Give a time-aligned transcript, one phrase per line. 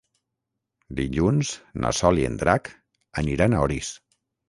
[0.99, 1.53] Dilluns
[1.85, 2.75] na Sol i en Drac
[3.25, 3.97] aniran a Orís.